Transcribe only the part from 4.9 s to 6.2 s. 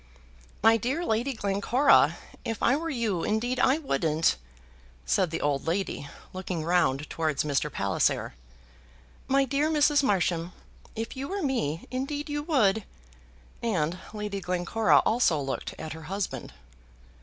said the old lady,